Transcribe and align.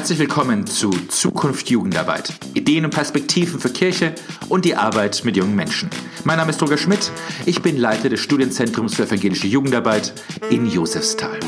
Herzlich 0.00 0.18
willkommen 0.18 0.66
zu 0.66 0.88
Zukunft 1.08 1.68
Jugendarbeit. 1.68 2.32
Ideen 2.54 2.86
und 2.86 2.90
Perspektiven 2.94 3.60
für 3.60 3.68
Kirche 3.68 4.14
und 4.48 4.64
die 4.64 4.74
Arbeit 4.74 5.26
mit 5.26 5.36
jungen 5.36 5.54
Menschen. 5.54 5.90
Mein 6.24 6.38
Name 6.38 6.52
ist 6.52 6.62
Roger 6.62 6.78
Schmidt. 6.78 7.12
Ich 7.44 7.60
bin 7.60 7.76
Leiter 7.76 8.08
des 8.08 8.20
Studienzentrums 8.20 8.94
für 8.94 9.02
evangelische 9.02 9.46
Jugendarbeit 9.46 10.14
in 10.48 10.66
Josefsthal. 10.66 11.38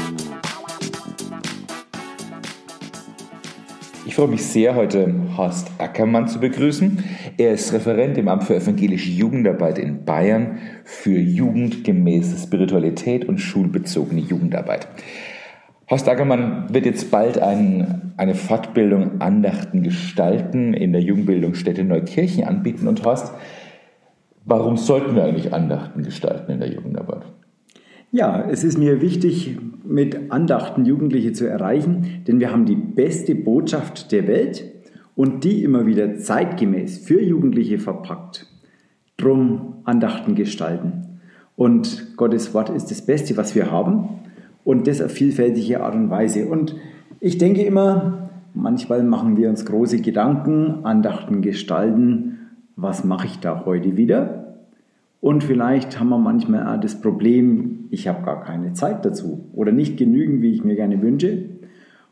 Ich 4.05 4.15
freue 4.15 4.29
mich 4.29 4.45
sehr, 4.45 4.75
heute 4.75 5.15
Horst 5.35 5.69
Ackermann 5.79 6.29
zu 6.29 6.39
begrüßen. 6.39 7.03
Er 7.39 7.53
ist 7.55 7.73
Referent 7.73 8.19
im 8.19 8.29
Amt 8.29 8.45
für 8.45 8.57
evangelische 8.57 9.09
Jugendarbeit 9.09 9.79
in 9.79 10.05
Bayern 10.05 10.59
für 10.85 11.19
jugendgemäße 11.19 12.37
Spiritualität 12.37 13.25
und 13.27 13.39
schulbezogene 13.39 14.21
Jugendarbeit. 14.21 14.89
Horst 15.93 16.09
Ackermann 16.09 16.73
wird 16.73 16.87
jetzt 16.87 17.11
bald 17.11 17.39
ein, 17.39 18.15
eine 18.17 18.35
Fortbildung 18.35 19.21
Andachten 19.21 19.83
gestalten 19.83 20.73
in 20.73 20.93
der 20.93 21.03
Jugendbildungsstätte 21.03 21.85
Neukirchen 21.85 22.45
anbieten. 22.45 22.89
Und 22.89 23.05
Horst, 23.05 23.35
warum 24.47 24.79
sollten 24.79 25.15
wir 25.15 25.25
eigentlich 25.25 25.53
Andachten 25.53 26.03
gestalten 26.03 26.51
in 26.51 26.61
der 26.61 26.71
Jugendarbeit? 26.71 27.25
Ja, 28.11 28.43
es 28.49 28.65
ist 28.65 28.79
mir 28.79 29.03
wichtig, 29.03 29.59
mit 29.85 30.33
Andachten 30.33 30.87
Jugendliche 30.87 31.35
zu 31.35 31.47
erreichen, 31.47 32.23
denn 32.27 32.41
wir 32.41 32.51
haben 32.51 32.65
die 32.65 32.75
beste 32.75 33.35
Botschaft 33.35 34.13
der 34.13 34.27
Welt 34.27 34.65
und 35.15 35.45
die 35.45 35.63
immer 35.63 35.85
wieder 35.85 36.17
zeitgemäß 36.17 37.05
für 37.05 37.21
Jugendliche 37.21 37.79
verpackt. 37.79 38.47
Drum 39.19 39.83
Andachten 39.85 40.37
gestalten. 40.37 41.21
Und 41.55 42.17
Gottes 42.17 42.55
Wort 42.55 42.71
ist 42.71 42.91
das 42.91 43.05
Beste, 43.05 43.37
was 43.37 43.55
wir 43.55 43.71
haben 43.71 44.23
und 44.65 44.87
das 44.87 45.01
auf 45.01 45.11
vielfältige 45.11 45.83
Art 45.83 45.95
und 45.95 46.11
Weise. 46.11 46.49
Und 46.49 46.77
ich 47.21 47.39
denke 47.39 47.63
immer, 47.63 48.31
manchmal 48.55 49.03
machen 49.03 49.37
wir 49.37 49.49
uns 49.49 49.65
große 49.65 50.01
Gedanken, 50.01 50.85
Andachten 50.85 51.43
gestalten, 51.43 52.39
was 52.77 53.05
mache 53.05 53.27
ich 53.27 53.39
da 53.39 53.65
heute 53.65 53.97
wieder? 53.97 54.59
Und 55.21 55.45
vielleicht 55.45 56.01
haben 56.01 56.09
wir 56.09 56.19
manchmal 56.19 56.67
auch 56.67 56.81
das 56.81 57.01
Problem, 57.01 57.85
ich 57.91 58.09
habe 58.09 58.25
gar 58.25 58.43
keine 58.43 58.73
Zeit 58.73 59.05
dazu 59.05 59.45
oder 59.53 59.71
nicht 59.71 59.97
genügend, 59.97 60.43
wie 60.43 60.51
ich 60.53 60.65
mir 60.65 60.75
gerne 60.75 61.01
wünsche. 61.01 61.45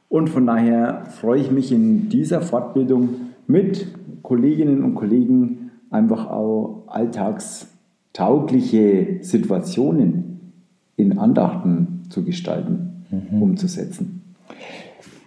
Und 0.09 0.31
von 0.31 0.47
daher 0.47 1.07
freue 1.07 1.41
ich 1.41 1.51
mich 1.51 1.73
in 1.73 2.09
dieser 2.09 2.41
Fortbildung 2.41 3.09
mit 3.47 3.89
Kolleginnen 4.23 4.85
und 4.85 4.95
Kollegen 4.95 5.73
einfach 5.91 6.31
auch 6.31 6.85
alltagstaugliche 6.87 9.19
Situationen 9.23 10.53
in 10.97 11.19
Andachten 11.19 12.00
zu 12.11 12.25
gestalten, 12.25 13.07
mhm. 13.11 13.43
umzusetzen. 13.43 14.35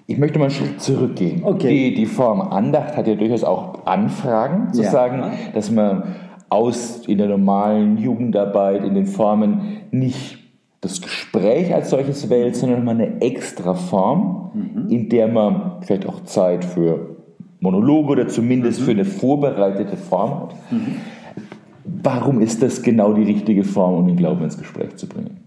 Ich 0.06 0.18
möchte 0.18 0.38
mal 0.38 0.46
einen 0.46 0.54
Schritt 0.54 0.82
zurückgehen. 0.82 1.44
Okay. 1.44 1.92
Die, 1.92 1.96
die 1.96 2.06
Form 2.06 2.42
Andacht 2.42 2.98
hat 2.98 3.08
ja 3.08 3.16
durchaus 3.16 3.44
auch 3.44 3.86
Anfragen, 3.86 4.74
zu 4.74 4.84
ja. 4.84 4.92
sagen, 4.92 5.32
dass 5.54 5.72
man 5.72 6.16
aus 6.50 7.08
in 7.08 7.18
der 7.18 7.28
normalen 7.28 7.98
Jugendarbeit, 7.98 8.84
in 8.84 8.94
den 8.94 9.06
Formen 9.06 9.78
nicht 9.92 10.40
das 10.82 11.02
Gespräch 11.02 11.74
als 11.74 11.90
solches 11.90 12.30
wählt, 12.30 12.56
sondern 12.56 12.80
nochmal 12.80 12.96
eine 12.96 13.22
extra 13.22 13.74
Form, 13.74 14.52
mhm. 14.54 14.90
in 14.90 15.10
der 15.10 15.30
man 15.30 15.78
vielleicht 15.82 16.06
auch 16.06 16.24
Zeit 16.26 16.66
für 16.66 17.16
Monologe 17.62 18.12
oder 18.12 18.28
zumindest 18.28 18.82
mhm. 18.82 18.86
für 18.86 18.92
eine 18.92 19.06
vorbereitete 19.06 19.96
Form 19.96 20.42
hat. 20.42 20.56
Mhm. 20.70 20.98
Warum 21.86 22.42
ist 22.42 22.62
das 22.62 22.82
genau 22.82 23.14
die 23.14 23.24
richtige 23.24 23.64
Form, 23.64 23.96
um 23.96 24.08
den 24.08 24.18
Glauben 24.18 24.44
ins 24.44 24.58
Gespräch 24.58 24.96
zu 24.98 25.08
bringen? 25.08 25.43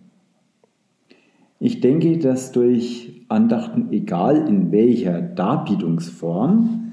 Ich 1.58 1.80
denke, 1.80 2.18
dass 2.18 2.52
durch 2.52 3.24
Andachten, 3.28 3.88
egal 3.90 4.46
in 4.48 4.72
welcher 4.72 5.20
Darbietungsform, 5.22 6.92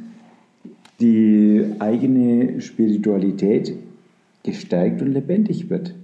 die 1.00 1.66
eigene 1.80 2.62
Spiritualität 2.62 3.74
gestärkt 4.44 5.02
und 5.02 5.12
lebendig 5.12 5.70
wird. 5.70 5.96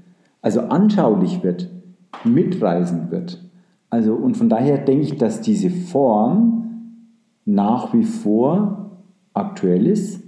Also 0.42 0.62
anschaulich 0.62 1.44
wird, 1.44 1.70
mitreisend 2.24 3.12
wird. 3.12 3.42
Also, 3.90 4.14
und 4.14 4.36
von 4.36 4.50
daher 4.50 4.78
denke 4.78 5.04
ich, 5.04 5.18
dass 5.18 5.42
diese 5.42 5.70
Form 5.70 6.60
nach 7.46 7.94
wie 7.94 8.04
vor 8.04 8.92
aktuell 9.34 9.88
ist, 9.88 10.22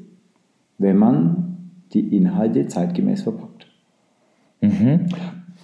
wenn 0.77 0.97
man 0.97 1.57
die 1.93 2.15
Inhalte 2.15 2.67
zeitgemäß 2.67 3.23
verpackt. 3.23 3.67
Mhm. 4.61 5.07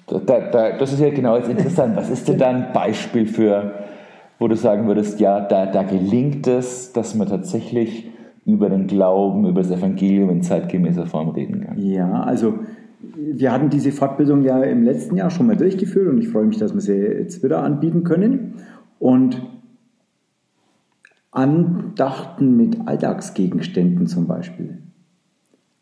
Da, 0.08 0.20
da, 0.20 0.78
das 0.78 0.94
ist 0.94 1.02
ja 1.02 1.10
genau 1.10 1.36
jetzt 1.36 1.50
interessant. 1.50 1.96
Was 1.98 2.10
ist 2.10 2.28
denn 2.28 2.38
da 2.38 2.48
ein 2.48 2.72
Beispiel 2.74 3.28
für, 3.28 3.74
wo 4.40 4.48
du 4.48 4.56
sagen 4.56 4.88
würdest, 4.88 5.20
ja, 5.20 5.42
da, 5.42 5.66
da 5.66 5.84
gelingt 5.84 6.48
es, 6.48 6.94
dass 6.94 7.14
man 7.14 7.28
tatsächlich 7.28 8.10
über 8.46 8.70
den 8.70 8.88
Glauben, 8.88 9.46
über 9.46 9.62
das 9.62 9.70
Evangelium 9.70 10.30
in 10.30 10.42
zeitgemäßer 10.42 11.06
Form 11.06 11.30
reden 11.30 11.62
kann? 11.62 11.78
Ja, 11.78 12.24
also 12.24 12.60
wir 13.14 13.52
hatten 13.52 13.70
diese 13.70 13.92
Fortbildung 13.92 14.44
ja 14.44 14.64
im 14.64 14.84
letzten 14.84 15.18
Jahr 15.18 15.30
schon 15.30 15.48
mal 15.48 15.58
durchgeführt 15.58 16.08
und 16.08 16.20
ich 16.20 16.30
freue 16.30 16.46
mich, 16.46 16.58
dass 16.58 16.74
wir 16.74 16.82
sie 16.82 16.96
jetzt 16.96 17.44
wieder 17.44 17.62
anbieten 17.62 18.04
können. 18.04 18.54
Und 19.00 19.42
Andachten 21.32 22.56
mit 22.56 22.88
Alltagsgegenständen 22.88 24.08
zum 24.08 24.26
Beispiel. 24.26 24.80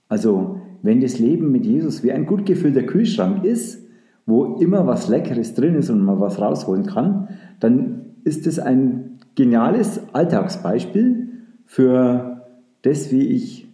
Also 0.10 0.60
wenn 0.82 1.00
das 1.00 1.20
Leben 1.20 1.52
mit 1.52 1.66
Jesus 1.66 2.04
wie 2.04 2.12
ein 2.12 2.26
gut 2.26 2.46
gefüllter 2.46 2.84
Kühlschrank 2.84 3.46
ist, 3.46 3.85
wo 4.26 4.56
immer 4.56 4.88
was 4.88 5.08
Leckeres 5.08 5.54
drin 5.54 5.76
ist 5.76 5.90
und 5.90 6.04
man 6.04 6.20
was 6.20 6.40
rausholen 6.40 6.86
kann, 6.86 7.30
dann 7.60 8.06
ist 8.24 8.48
es 8.48 8.60
ein 8.60 9.20
geniales 9.36 10.02
Alltagsbeispiel 10.14 11.30
für 11.66 12.42
das, 12.82 13.12
wie 13.12 13.28
ich 13.28 13.68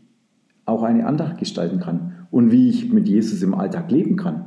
auch 0.66 0.84
eine 0.84 1.06
Andacht 1.06 1.38
gestalten 1.38 1.80
kann 1.80 2.14
und 2.32 2.52
wie 2.52 2.70
ich 2.70 2.92
mit 2.92 3.08
Jesus 3.08 3.44
im 3.44 3.54
Alltag 3.54 3.92
leben 3.92 4.16
kann 4.16 4.46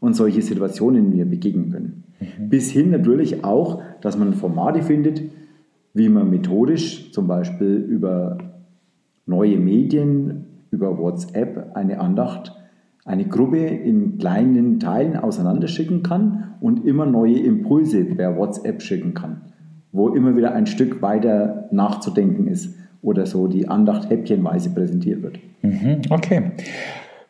und 0.00 0.14
solche 0.14 0.42
Situationen 0.42 1.10
mir 1.10 1.26
begegnen 1.26 1.70
können. 1.70 2.04
Mhm. 2.20 2.48
Bis 2.48 2.70
hin 2.70 2.90
natürlich 2.90 3.44
auch, 3.44 3.82
dass 4.00 4.18
man 4.18 4.34
Formate 4.34 4.82
findet, 4.82 5.22
wie 5.94 6.08
man 6.08 6.30
methodisch 6.30 7.12
zum 7.12 7.26
Beispiel 7.26 7.76
über 7.76 8.38
neue 9.24 9.58
Medien, 9.58 10.44
über 10.70 10.98
WhatsApp 10.98 11.74
eine 11.74 12.00
Andacht 12.00 12.55
eine 13.06 13.24
Gruppe 13.24 13.58
in 13.58 14.18
kleinen 14.18 14.80
Teilen 14.80 15.16
auseinanderschicken 15.16 16.02
kann 16.02 16.54
und 16.60 16.84
immer 16.84 17.06
neue 17.06 17.38
Impulse 17.38 18.04
per 18.04 18.36
WhatsApp 18.36 18.82
schicken 18.82 19.14
kann, 19.14 19.42
wo 19.92 20.08
immer 20.08 20.36
wieder 20.36 20.52
ein 20.54 20.66
Stück 20.66 21.00
weiter 21.02 21.68
nachzudenken 21.70 22.48
ist 22.48 22.76
oder 23.02 23.24
so 23.24 23.46
die 23.46 23.68
Andacht 23.68 24.10
häppchenweise 24.10 24.70
präsentiert 24.70 25.22
wird. 25.22 25.38
Mhm, 25.62 26.02
okay. 26.10 26.50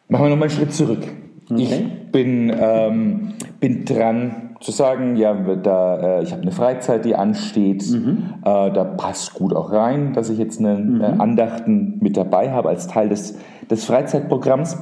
Machen 0.09 0.25
wir 0.25 0.31
nochmal 0.31 0.49
einen 0.49 0.57
Schritt 0.57 0.73
zurück. 0.73 1.07
Okay. 1.51 1.63
Ich 1.63 2.11
bin, 2.11 2.53
ähm, 2.59 3.35
bin 3.61 3.85
dran 3.85 4.47
zu 4.61 4.73
sagen, 4.73 5.17
ja, 5.17 5.35
da, 5.35 6.19
äh, 6.19 6.23
ich 6.23 6.33
habe 6.33 6.43
eine 6.43 6.53
Freizeit, 6.53 7.05
die 7.05 7.15
ansteht, 7.15 7.85
mhm. 7.91 8.35
äh, 8.41 8.71
da 8.73 8.85
passt 8.85 9.35
gut 9.35 9.55
auch 9.55 9.71
rein, 9.71 10.15
dass 10.15 10.31
ich 10.31 10.39
jetzt 10.39 10.59
eine, 10.59 10.79
mhm. 10.79 11.01
äh, 11.03 11.05
Andachten 11.19 11.99
mit 12.01 12.17
dabei 12.17 12.51
habe 12.51 12.71
als 12.71 12.87
Teil 12.87 13.11
des, 13.11 13.39
des 13.71 13.85
Freizeitprogramms. 13.85 14.79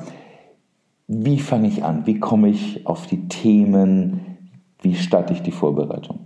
Wie 1.17 1.39
fange 1.39 1.69
ich 1.69 1.85
an? 1.85 2.07
Wie 2.07 2.19
komme 2.19 2.49
ich 2.49 2.85
auf 2.87 3.07
die 3.07 3.29
Themen? 3.29 4.21
Wie 4.83 4.95
starte 4.95 5.33
ich 5.33 5.43
die 5.43 5.53
Vorbereitung? 5.53 6.19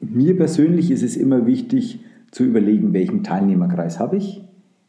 Mir 0.00 0.36
persönlich 0.36 0.90
ist 0.90 1.04
es 1.04 1.16
immer 1.16 1.46
wichtig 1.46 2.00
zu 2.32 2.42
überlegen, 2.42 2.92
welchen 2.92 3.22
Teilnehmerkreis 3.22 4.00
habe 4.00 4.16
ich, 4.16 4.42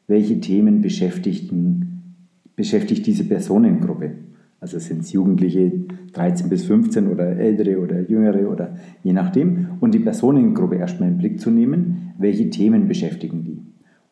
welche 0.08 0.40
Themen 0.40 0.82
beschäftigen, 0.82 2.16
beschäftigt 2.56 3.06
diese 3.06 3.26
Personengruppe. 3.26 4.14
Also 4.60 4.80
sind 4.80 5.02
es 5.02 5.12
Jugendliche 5.12 5.72
13 6.14 6.50
bis 6.50 6.66
15 6.66 7.10
oder 7.10 7.38
ältere 7.38 7.80
oder 7.80 8.10
jüngere 8.10 8.50
oder 8.52 8.74
je 9.04 9.14
nachdem. 9.14 9.68
Und 9.82 9.94
die 9.94 10.00
Personengruppe 10.00 10.78
erstmal 10.78 11.10
im 11.10 11.20
Blick 11.20 11.40
zu 11.40 11.52
nehmen, 11.52 12.14
welche 12.18 12.50
Themen 12.50 12.88
beschäftigen 12.88 13.44
die. 13.44 13.62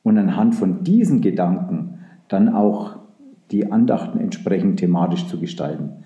Und 0.04 0.20
anhand 0.20 0.54
von 0.54 0.84
diesen 0.84 1.22
Gedanken 1.22 1.96
dann 2.28 2.50
auch 2.50 3.05
die 3.52 3.72
Andachten 3.72 4.20
entsprechend 4.20 4.80
thematisch 4.80 5.28
zu 5.28 5.40
gestalten. 5.40 6.04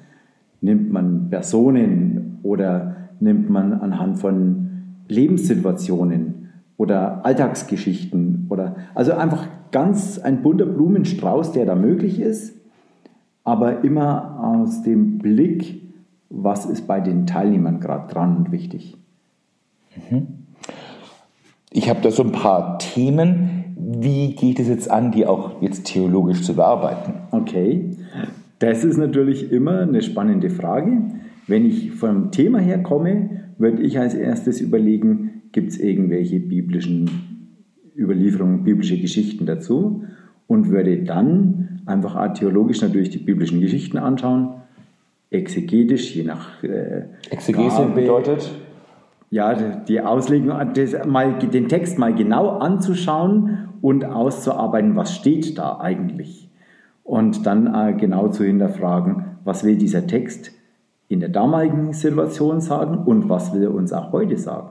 Nimmt 0.61 0.91
man 0.91 1.29
Personen 1.29 2.39
oder 2.43 2.95
nimmt 3.19 3.49
man 3.49 3.73
anhand 3.73 4.19
von 4.19 4.69
Lebenssituationen 5.07 6.49
oder 6.77 7.25
Alltagsgeschichten 7.25 8.47
oder 8.49 8.75
also 8.93 9.13
einfach 9.13 9.47
ganz 9.71 10.19
ein 10.19 10.41
bunter 10.41 10.65
Blumenstrauß, 10.65 11.51
der 11.51 11.65
da 11.65 11.75
möglich 11.75 12.19
ist, 12.19 12.55
aber 13.43 13.83
immer 13.83 14.39
aus 14.43 14.83
dem 14.83 15.17
Blick, 15.17 15.81
was 16.29 16.65
ist 16.65 16.87
bei 16.87 16.99
den 16.99 17.25
Teilnehmern 17.25 17.79
gerade 17.79 18.11
dran 18.11 18.37
und 18.37 18.51
wichtig. 18.51 18.97
Mhm. 20.09 20.27
Ich 21.71 21.89
habe 21.89 22.01
da 22.01 22.11
so 22.11 22.23
ein 22.23 22.31
paar 22.31 22.79
Themen, 22.79 23.58
wie 23.97 24.35
geht 24.35 24.59
es 24.59 24.67
jetzt 24.67 24.89
an, 24.91 25.11
die 25.11 25.25
auch 25.25 25.61
jetzt 25.61 25.85
theologisch 25.85 26.43
zu 26.43 26.55
bearbeiten? 26.55 27.13
Okay, 27.31 27.91
das 28.59 28.83
ist 28.83 28.97
natürlich 28.97 29.51
immer 29.51 29.81
eine 29.81 30.01
spannende 30.01 30.49
Frage. 30.49 31.01
Wenn 31.47 31.65
ich 31.65 31.91
vom 31.91 32.31
Thema 32.31 32.59
her 32.59 32.83
komme, 32.83 33.29
würde 33.57 33.81
ich 33.81 33.99
als 33.99 34.13
erstes 34.13 34.61
überlegen, 34.61 35.41
gibt 35.51 35.71
es 35.71 35.79
irgendwelche 35.79 36.39
biblischen 36.39 37.09
Überlieferungen, 37.97 38.63
biblische 38.63 38.99
Geschichten 38.99 39.45
dazu 39.45 40.03
und 40.47 40.69
würde 40.69 41.03
dann 41.03 41.81
einfach 41.85 42.33
theologisch 42.33 42.81
natürlich 42.81 43.09
die 43.09 43.17
biblischen 43.17 43.59
Geschichten 43.59 43.97
anschauen, 43.97 44.49
exegetisch, 45.31 46.15
je 46.15 46.23
nach 46.23 46.63
äh, 46.63 47.05
Exegese 47.29 47.77
Gabe, 47.77 48.01
bedeutet? 48.01 48.51
Ja, 49.31 49.53
die 49.53 50.01
Auslegung, 50.01 50.51
das 50.73 51.05
mal, 51.05 51.37
den 51.37 51.67
Text 51.67 51.99
mal 51.99 52.15
genau 52.15 52.57
anzuschauen 52.57 53.69
und 53.81 54.03
auszuarbeiten, 54.03 54.95
was 54.95 55.15
steht 55.15 55.57
da 55.57 55.79
eigentlich. 55.79 56.49
Und 57.03 57.45
dann 57.45 57.73
äh, 57.73 57.93
genau 57.93 58.29
zu 58.29 58.43
hinterfragen, 58.43 59.37
was 59.43 59.63
will 59.63 59.77
dieser 59.77 60.07
Text 60.07 60.51
in 61.07 61.19
der 61.19 61.29
damaligen 61.29 61.93
Situation 61.93 62.61
sagen 62.61 62.97
und 62.97 63.29
was 63.29 63.53
will 63.53 63.63
er 63.63 63.73
uns 63.73 63.93
auch 63.93 64.11
heute 64.11 64.37
sagen. 64.37 64.69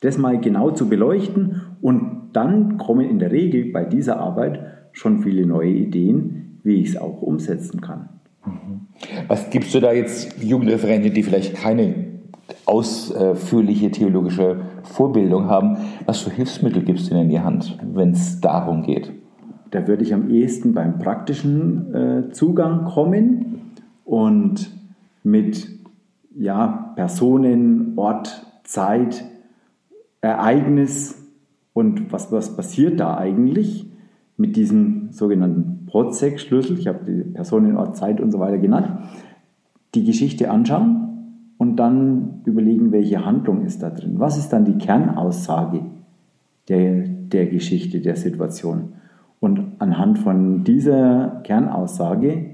Das 0.00 0.18
mal 0.18 0.38
genau 0.38 0.70
zu 0.70 0.88
beleuchten 0.88 1.62
und 1.80 2.30
dann 2.32 2.76
kommen 2.76 3.08
in 3.08 3.18
der 3.18 3.32
Regel 3.32 3.72
bei 3.72 3.84
dieser 3.84 4.20
Arbeit 4.20 4.60
schon 4.92 5.20
viele 5.20 5.46
neue 5.46 5.70
Ideen, 5.70 6.60
wie 6.62 6.80
ich 6.80 6.90
es 6.90 6.96
auch 6.98 7.22
umsetzen 7.22 7.80
kann. 7.80 8.08
Mhm. 8.44 8.88
Was 9.28 9.48
gibst 9.50 9.74
du 9.74 9.80
da 9.80 9.92
jetzt 9.92 10.42
Jugendreferenten, 10.42 11.14
die 11.14 11.22
vielleicht 11.22 11.54
keine 11.54 12.15
ausführliche 12.64 13.90
theologische 13.90 14.60
Vorbildung 14.84 15.46
haben? 15.46 15.78
Was 16.04 16.20
für 16.20 16.30
Hilfsmittel 16.30 16.82
gibst 16.82 17.08
du 17.08 17.14
ihnen 17.14 17.24
in 17.24 17.28
die 17.30 17.40
Hand, 17.40 17.78
wenn 17.82 18.10
es 18.10 18.40
darum 18.40 18.82
geht? 18.82 19.12
Da 19.70 19.86
würde 19.88 20.04
ich 20.04 20.14
am 20.14 20.30
ehesten 20.30 20.74
beim 20.74 20.98
praktischen 20.98 21.94
äh, 21.94 22.30
Zugang 22.30 22.84
kommen 22.84 23.72
und 24.04 24.70
mit 25.22 25.68
ja, 26.36 26.92
Personen, 26.94 27.94
Ort, 27.96 28.46
Zeit, 28.64 29.24
Ereignis 30.20 31.22
und 31.72 32.12
was, 32.12 32.30
was 32.30 32.56
passiert 32.56 33.00
da 33.00 33.16
eigentlich 33.16 33.86
mit 34.36 34.56
diesem 34.56 35.08
sogenannten 35.12 35.86
Protzek-Schlüssel, 35.86 36.78
ich 36.78 36.86
habe 36.86 37.04
die 37.04 37.22
Personen, 37.30 37.76
Ort, 37.76 37.96
Zeit 37.96 38.20
und 38.20 38.30
so 38.30 38.38
weiter 38.38 38.58
genannt, 38.58 38.98
die 39.94 40.04
Geschichte 40.04 40.50
anschauen 40.50 41.05
und 41.58 41.76
dann 41.76 42.42
überlegen, 42.44 42.92
welche 42.92 43.24
Handlung 43.24 43.64
ist 43.64 43.82
da 43.82 43.90
drin. 43.90 44.14
Was 44.18 44.36
ist 44.38 44.52
dann 44.52 44.64
die 44.64 44.78
Kernaussage 44.78 45.80
der, 46.68 47.04
der 47.06 47.46
Geschichte, 47.46 48.00
der 48.00 48.16
Situation? 48.16 48.92
Und 49.40 49.72
anhand 49.78 50.18
von 50.18 50.64
dieser 50.64 51.40
Kernaussage 51.44 52.46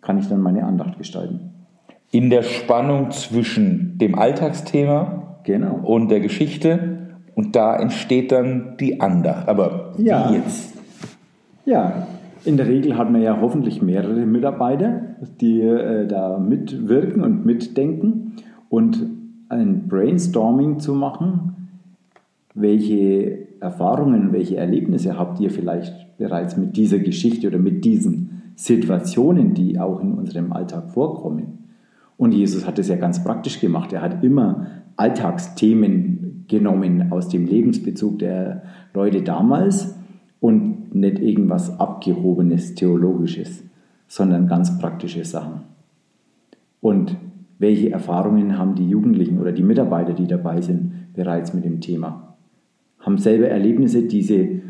kann 0.00 0.18
ich 0.18 0.28
dann 0.28 0.40
meine 0.40 0.64
Andacht 0.64 0.98
gestalten 0.98 1.48
in 2.10 2.30
der 2.30 2.42
Spannung 2.42 3.10
zwischen 3.10 3.98
dem 3.98 4.18
Alltagsthema 4.18 5.40
genau. 5.44 5.80
und 5.82 6.10
der 6.10 6.20
Geschichte 6.20 6.98
und 7.34 7.54
da 7.54 7.76
entsteht 7.76 8.32
dann 8.32 8.76
die 8.80 9.00
Andacht. 9.00 9.48
Aber 9.48 9.92
ja. 9.98 10.30
wie 10.30 10.36
jetzt? 10.36 10.74
Ja, 11.64 12.06
in 12.44 12.56
der 12.56 12.66
Regel 12.66 12.96
hat 12.96 13.10
man 13.10 13.20
ja 13.20 13.38
hoffentlich 13.40 13.82
mehrere 13.82 14.24
Mitarbeiter, 14.24 15.02
die 15.40 15.60
äh, 15.60 16.06
da 16.06 16.38
mitwirken 16.38 17.22
und 17.22 17.44
mitdenken 17.44 18.36
und 18.68 19.04
ein 19.48 19.88
Brainstorming 19.88 20.78
zu 20.78 20.94
machen, 20.94 21.68
welche 22.54 23.48
Erfahrungen, 23.60 24.32
welche 24.32 24.56
Erlebnisse 24.56 25.18
habt 25.18 25.40
ihr 25.40 25.50
vielleicht 25.50 26.16
bereits 26.18 26.56
mit 26.56 26.76
dieser 26.76 26.98
Geschichte 26.98 27.46
oder 27.46 27.58
mit 27.58 27.84
diesen 27.84 28.52
Situationen, 28.56 29.54
die 29.54 29.78
auch 29.78 30.00
in 30.00 30.12
unserem 30.14 30.52
Alltag 30.52 30.90
vorkommen. 30.90 31.58
Und 32.16 32.32
Jesus 32.32 32.66
hat 32.66 32.78
es 32.78 32.88
ja 32.88 32.96
ganz 32.96 33.22
praktisch 33.22 33.60
gemacht. 33.60 33.92
Er 33.92 34.02
hat 34.02 34.24
immer 34.24 34.66
Alltagsthemen 34.96 36.44
genommen 36.48 37.12
aus 37.12 37.28
dem 37.28 37.46
Lebensbezug 37.46 38.18
der 38.18 38.62
Leute 38.94 39.22
damals 39.22 39.94
und 40.40 40.94
nicht 40.94 41.20
irgendwas 41.20 41.78
abgehobenes, 41.78 42.74
theologisches, 42.74 43.62
sondern 44.08 44.48
ganz 44.48 44.78
praktische 44.78 45.24
Sachen. 45.24 45.60
Und 46.80 47.16
welche 47.58 47.90
Erfahrungen 47.90 48.56
haben 48.56 48.74
die 48.74 48.88
Jugendlichen 48.88 49.40
oder 49.40 49.52
die 49.52 49.62
Mitarbeiter, 49.62 50.12
die 50.12 50.26
dabei 50.26 50.60
sind, 50.60 51.12
bereits 51.14 51.54
mit 51.54 51.64
dem 51.64 51.80
Thema? 51.80 52.36
Haben 53.00 53.18
selber 53.18 53.48
Erlebnisse, 53.48 54.02
die 54.02 54.22
sie, 54.22 54.62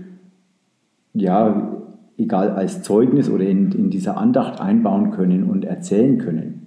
ja, 1.13 1.77
egal 2.17 2.51
als 2.51 2.83
Zeugnis 2.83 3.31
oder 3.31 3.45
in, 3.45 3.73
in 3.73 3.91
dieser 3.91 4.17
Andacht 4.17 4.61
einbauen 4.61 5.11
können 5.11 5.45
und 5.45 5.65
erzählen 5.65 6.19
können. 6.19 6.67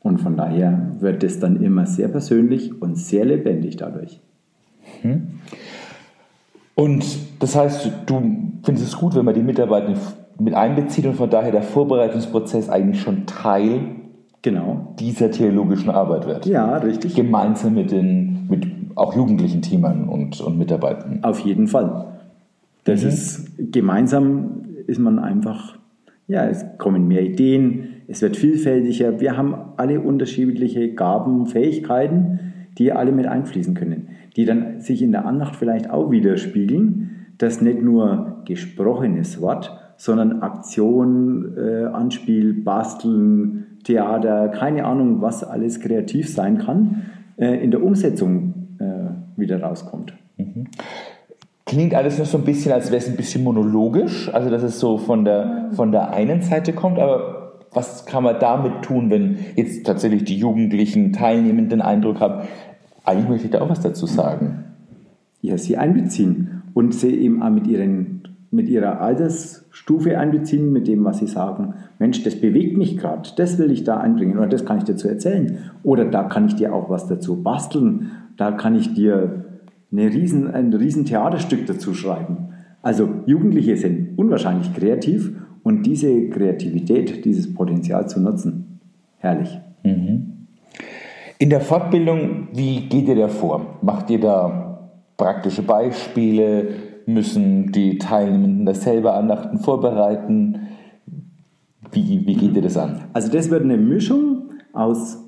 Und 0.00 0.20
von 0.20 0.36
daher 0.36 0.96
wird 0.98 1.22
es 1.22 1.38
dann 1.38 1.62
immer 1.62 1.86
sehr 1.86 2.08
persönlich 2.08 2.82
und 2.82 2.96
sehr 2.96 3.24
lebendig 3.24 3.76
dadurch. 3.76 4.20
Hm. 5.02 5.28
Und 6.74 7.04
das 7.38 7.54
heißt, 7.54 7.90
du 8.06 8.14
findest 8.64 8.88
es 8.88 8.96
gut, 8.96 9.14
wenn 9.14 9.24
man 9.24 9.34
die 9.34 9.42
Mitarbeiter 9.42 9.94
mit 10.40 10.54
einbezieht 10.54 11.06
und 11.06 11.14
von 11.14 11.30
daher 11.30 11.52
der 11.52 11.62
Vorbereitungsprozess 11.62 12.68
eigentlich 12.68 13.00
schon 13.00 13.26
Teil 13.26 14.01
genau. 14.42 14.94
dieser 14.98 15.30
theologischen 15.30 15.90
Arbeit 15.90 16.26
wird. 16.26 16.46
Ja, 16.46 16.76
richtig. 16.76 17.14
Gemeinsam 17.14 17.74
mit 17.74 17.90
den 17.90 18.46
mit 18.48 18.66
auch 18.94 19.16
jugendlichen 19.16 19.62
Teamern 19.62 20.08
und, 20.08 20.40
und 20.40 20.58
Mitarbeitern. 20.58 21.20
Auf 21.22 21.40
jeden 21.40 21.68
Fall. 21.68 22.18
Das 22.84 23.02
mhm. 23.02 23.08
ist 23.08 23.72
gemeinsam 23.72 24.62
ist 24.86 24.98
man 24.98 25.18
einfach, 25.18 25.78
ja, 26.26 26.46
es 26.46 26.64
kommen 26.78 27.08
mehr 27.08 27.22
Ideen, 27.22 27.88
es 28.08 28.20
wird 28.20 28.36
vielfältiger. 28.36 29.20
Wir 29.20 29.36
haben 29.36 29.54
alle 29.76 30.00
unterschiedliche 30.00 30.92
Gaben, 30.94 31.46
Fähigkeiten, 31.46 32.52
die 32.78 32.92
alle 32.92 33.12
mit 33.12 33.26
einfließen 33.26 33.74
können, 33.74 34.08
die 34.36 34.44
dann 34.44 34.80
sich 34.80 35.02
in 35.02 35.12
der 35.12 35.24
Andacht 35.24 35.56
vielleicht 35.56 35.90
auch 35.90 36.10
widerspiegeln, 36.10 37.26
dass 37.38 37.60
nicht 37.60 37.82
nur 37.82 38.42
gesprochenes 38.44 39.40
Wort, 39.40 39.78
sondern 39.96 40.42
Aktion, 40.42 41.56
äh, 41.56 41.84
Anspiel, 41.84 42.54
Basteln, 42.54 43.71
Theater, 43.84 44.48
keine 44.48 44.84
Ahnung, 44.84 45.20
was 45.20 45.44
alles 45.44 45.80
kreativ 45.80 46.32
sein 46.32 46.58
kann, 46.58 47.02
äh, 47.36 47.62
in 47.62 47.70
der 47.70 47.82
Umsetzung 47.82 48.54
äh, 48.78 49.40
wieder 49.40 49.62
rauskommt. 49.62 50.14
Mhm. 50.36 50.66
Klingt 51.66 51.94
alles 51.94 52.18
noch 52.18 52.26
so 52.26 52.38
ein 52.38 52.44
bisschen, 52.44 52.72
als 52.72 52.90
wäre 52.90 52.98
es 52.98 53.08
ein 53.08 53.16
bisschen 53.16 53.44
monologisch, 53.44 54.32
also 54.32 54.50
dass 54.50 54.62
es 54.62 54.78
so 54.78 54.98
von 54.98 55.24
der, 55.24 55.70
von 55.72 55.90
der 55.90 56.12
einen 56.12 56.42
Seite 56.42 56.72
kommt, 56.72 56.98
aber 56.98 57.60
was 57.72 58.04
kann 58.04 58.24
man 58.24 58.38
damit 58.38 58.82
tun, 58.82 59.10
wenn 59.10 59.38
jetzt 59.56 59.86
tatsächlich 59.86 60.24
die 60.24 60.36
jugendlichen 60.36 61.12
Teilnehmenden 61.12 61.78
den 61.78 61.82
Eindruck 61.82 62.20
haben, 62.20 62.46
eigentlich 63.04 63.28
möchte 63.28 63.46
ich 63.46 63.52
da 63.52 63.62
auch 63.62 63.70
was 63.70 63.80
dazu 63.80 64.06
sagen? 64.06 64.64
Ja, 65.40 65.56
sie 65.56 65.76
einbeziehen 65.76 66.62
und 66.74 66.94
sie 66.94 67.14
eben 67.14 67.42
auch 67.42 67.50
mit, 67.50 67.66
ihren, 67.66 68.28
mit 68.50 68.68
ihrer 68.68 69.00
Altersstufe 69.82 70.18
einbeziehen, 70.18 70.72
mit 70.72 70.86
dem, 70.86 71.04
was 71.04 71.18
sie 71.18 71.26
sagen. 71.26 71.74
Mensch, 71.98 72.22
das 72.22 72.36
bewegt 72.36 72.76
mich 72.76 72.96
gerade, 72.96 73.28
das 73.36 73.58
will 73.58 73.70
ich 73.70 73.84
da 73.84 73.98
einbringen 73.98 74.38
oder 74.38 74.48
das 74.48 74.64
kann 74.64 74.78
ich 74.78 74.84
dazu 74.84 75.08
erzählen. 75.08 75.58
Oder 75.82 76.04
da 76.04 76.24
kann 76.24 76.46
ich 76.46 76.54
dir 76.54 76.72
auch 76.72 76.88
was 76.88 77.08
dazu 77.08 77.42
basteln, 77.42 78.10
da 78.36 78.52
kann 78.52 78.76
ich 78.76 78.94
dir 78.94 79.44
eine 79.90 80.06
riesen, 80.06 80.50
ein 80.50 80.72
riesen 80.72 81.04
Theaterstück 81.04 81.66
dazu 81.66 81.94
schreiben. 81.94 82.48
Also 82.82 83.08
Jugendliche 83.26 83.76
sind 83.76 84.18
unwahrscheinlich 84.18 84.72
kreativ 84.72 85.32
und 85.62 85.84
diese 85.84 86.28
Kreativität, 86.30 87.24
dieses 87.24 87.52
Potenzial 87.52 88.08
zu 88.08 88.20
nutzen. 88.20 88.80
Herrlich. 89.18 89.60
Mhm. 89.84 90.46
In 91.38 91.50
der 91.50 91.60
Fortbildung, 91.60 92.48
wie 92.52 92.88
geht 92.88 93.08
ihr 93.08 93.16
da 93.16 93.28
vor? 93.28 93.78
Macht 93.82 94.10
ihr 94.10 94.20
da 94.20 94.90
praktische 95.16 95.62
Beispiele? 95.62 96.91
Müssen 97.06 97.72
die 97.72 97.98
Teilnehmenden 97.98 98.66
das 98.66 98.82
selber 98.82 99.14
Andachten 99.14 99.58
vorbereiten? 99.58 100.68
Wie, 101.90 102.26
wie 102.26 102.34
geht 102.34 102.54
ihr 102.54 102.62
das 102.62 102.76
an? 102.76 103.02
Also 103.12 103.30
das 103.30 103.50
wird 103.50 103.62
eine 103.62 103.76
Mischung 103.76 104.50
aus, 104.72 105.18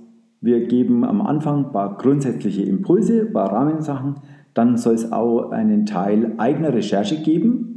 wir 0.40 0.66
geben 0.66 1.04
am 1.04 1.20
Anfang 1.20 1.66
ein 1.66 1.72
paar 1.72 1.98
grundsätzliche 1.98 2.62
Impulse, 2.62 3.26
ein 3.26 3.32
paar 3.32 3.52
Rahmensachen, 3.52 4.16
dann 4.54 4.76
soll 4.76 4.94
es 4.94 5.12
auch 5.12 5.50
einen 5.50 5.84
Teil 5.84 6.34
eigener 6.38 6.72
Recherche 6.72 7.20
geben, 7.22 7.74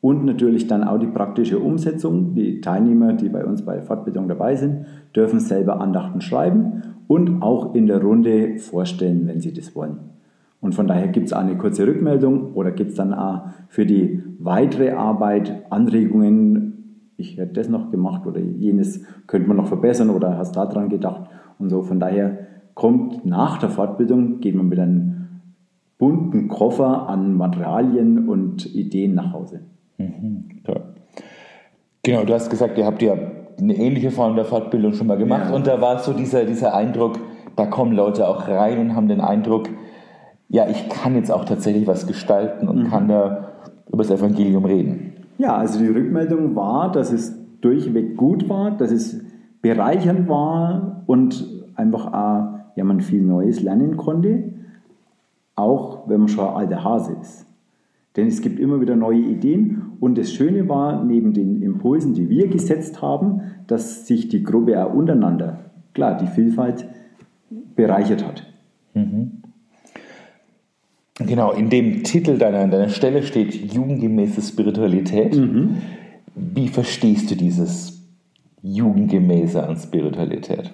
und 0.00 0.24
natürlich 0.24 0.66
dann 0.66 0.84
auch 0.84 0.98
die 0.98 1.06
praktische 1.06 1.58
Umsetzung. 1.58 2.34
Die 2.34 2.60
Teilnehmer, 2.60 3.12
die 3.12 3.28
bei 3.28 3.44
uns 3.44 3.64
bei 3.64 3.74
der 3.74 3.82
Fortbildung 3.82 4.28
dabei 4.28 4.56
sind, 4.56 4.86
dürfen 5.14 5.40
selber 5.40 5.80
Andachten 5.80 6.20
schreiben 6.20 6.82
und 7.06 7.42
auch 7.42 7.74
in 7.74 7.86
der 7.86 8.00
Runde 8.00 8.56
vorstellen, 8.58 9.26
wenn 9.26 9.40
sie 9.40 9.52
das 9.52 9.74
wollen. 9.74 9.98
Und 10.60 10.74
von 10.74 10.86
daher 10.86 11.08
gibt 11.08 11.26
es 11.26 11.32
eine 11.32 11.56
kurze 11.56 11.86
Rückmeldung 11.86 12.52
oder 12.54 12.70
gibt 12.70 12.90
es 12.90 12.96
dann 12.96 13.14
auch 13.14 13.46
für 13.68 13.86
die 13.86 14.22
weitere 14.38 14.92
Arbeit 14.92 15.66
Anregungen, 15.70 17.12
ich 17.16 17.36
hätte 17.38 17.54
das 17.54 17.68
noch 17.68 17.90
gemacht 17.90 18.26
oder 18.26 18.40
jenes 18.40 19.04
könnte 19.26 19.48
man 19.48 19.56
noch 19.56 19.66
verbessern 19.66 20.10
oder 20.10 20.36
hast 20.36 20.56
da 20.56 20.66
dran 20.66 20.88
gedacht 20.88 21.30
und 21.58 21.70
so. 21.70 21.82
Von 21.82 22.00
daher 22.00 22.38
kommt 22.74 23.24
nach 23.24 23.58
der 23.58 23.70
Fortbildung, 23.70 24.40
geht 24.40 24.54
man 24.54 24.68
mit 24.68 24.78
einem 24.78 25.28
bunten 25.98 26.48
Koffer 26.48 27.08
an 27.08 27.34
Materialien 27.34 28.28
und 28.28 28.74
Ideen 28.74 29.14
nach 29.14 29.32
Hause. 29.32 29.60
Mhm, 29.98 30.44
Genau, 32.02 32.24
du 32.24 32.32
hast 32.32 32.48
gesagt, 32.48 32.78
ihr 32.78 32.86
habt 32.86 33.02
ja 33.02 33.14
eine 33.58 33.76
ähnliche 33.76 34.10
Form 34.10 34.34
der 34.34 34.46
Fortbildung 34.46 34.94
schon 34.94 35.06
mal 35.06 35.18
gemacht 35.18 35.50
ja. 35.50 35.54
und 35.54 35.66
da 35.66 35.80
war 35.82 35.98
so 35.98 36.14
dieser, 36.14 36.44
dieser 36.44 36.74
Eindruck, 36.74 37.18
da 37.56 37.66
kommen 37.66 37.92
Leute 37.92 38.26
auch 38.26 38.48
rein 38.48 38.78
und 38.78 38.96
haben 38.96 39.08
den 39.08 39.20
Eindruck, 39.20 39.68
ja, 40.50 40.68
ich 40.68 40.88
kann 40.88 41.14
jetzt 41.14 41.30
auch 41.30 41.44
tatsächlich 41.44 41.86
was 41.86 42.06
gestalten 42.06 42.68
und 42.68 42.84
mhm. 42.84 42.88
kann 42.88 43.08
da 43.08 43.52
über 43.88 44.02
das 44.02 44.10
Evangelium 44.10 44.64
reden. 44.64 45.12
Ja, 45.38 45.56
also 45.56 45.78
die 45.78 45.86
Rückmeldung 45.86 46.54
war, 46.56 46.92
dass 46.92 47.12
es 47.12 47.38
durchweg 47.60 48.16
gut 48.16 48.48
war, 48.48 48.72
dass 48.72 48.90
es 48.90 49.22
bereichernd 49.62 50.28
war 50.28 51.02
und 51.06 51.46
einfach 51.76 52.06
auch, 52.12 52.58
ja, 52.76 52.84
man 52.84 53.00
viel 53.00 53.22
Neues 53.22 53.62
lernen 53.62 53.96
konnte, 53.96 54.52
auch 55.54 56.08
wenn 56.08 56.20
man 56.20 56.28
schon 56.28 56.46
ein 56.46 56.54
alter 56.54 56.84
Hase 56.84 57.16
ist. 57.20 57.46
Denn 58.16 58.26
es 58.26 58.42
gibt 58.42 58.58
immer 58.58 58.80
wieder 58.80 58.96
neue 58.96 59.20
Ideen 59.20 59.92
und 60.00 60.18
das 60.18 60.32
Schöne 60.32 60.68
war, 60.68 61.04
neben 61.04 61.32
den 61.32 61.62
Impulsen, 61.62 62.14
die 62.14 62.28
wir 62.28 62.48
gesetzt 62.48 63.00
haben, 63.02 63.42
dass 63.68 64.06
sich 64.06 64.28
die 64.28 64.42
Gruppe 64.42 64.84
auch 64.84 64.92
untereinander, 64.92 65.70
klar, 65.94 66.16
die 66.16 66.26
Vielfalt 66.26 66.88
bereichert 67.76 68.26
hat. 68.26 68.46
Mhm. 68.94 69.39
Genau, 71.26 71.52
in 71.52 71.68
dem 71.68 72.02
Titel 72.02 72.38
deiner, 72.38 72.66
deiner 72.68 72.88
Stelle 72.88 73.22
steht 73.22 73.54
jugendgemäße 73.54 74.40
Spiritualität. 74.40 75.36
Mhm. 75.36 75.76
Wie 76.34 76.68
verstehst 76.68 77.30
du 77.30 77.34
dieses 77.34 78.02
jugendgemäße 78.62 79.62
an 79.62 79.76
Spiritualität? 79.76 80.72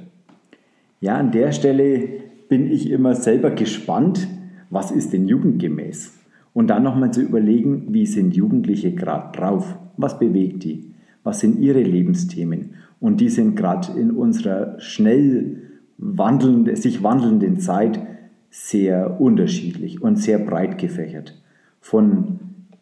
Ja, 1.01 1.17
an 1.17 1.31
der 1.31 1.53
Stelle 1.53 2.09
bin 2.49 2.71
ich 2.71 2.91
immer 2.91 3.15
selber 3.15 3.51
gespannt, 3.51 4.29
was 4.71 4.91
ist 4.91 5.13
denn 5.13 5.29
jugendgemäß? 5.29 6.13
Und 6.53 6.69
dann 6.69 6.83
nochmal 6.83 7.13
zu 7.13 7.21
überlegen, 7.21 7.89
wie 7.91 8.07
sind 8.07 8.35
Jugendliche 8.35 8.93
gerade 8.93 9.37
drauf? 9.37 9.77
Was 9.97 10.19
bewegt 10.19 10.65
die? 10.65 10.93
Was 11.23 11.41
sind 11.41 11.61
ihre 11.61 11.83
Lebensthemen? 11.83 12.75
Und 12.99 13.21
die 13.21 13.29
sind 13.29 13.57
gerade 13.57 13.99
in 13.99 14.11
unserer 14.11 14.81
schnell 14.81 15.63
wandelnden, 15.99 16.75
sich 16.77 17.03
wandelnden 17.03 17.59
Zeit 17.59 18.01
sehr 18.65 19.21
unterschiedlich 19.21 20.03
und 20.03 20.17
sehr 20.17 20.39
breit 20.39 20.79
gefächert. 20.79 21.41
Von 21.81 22.41